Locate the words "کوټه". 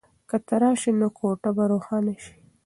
1.17-1.49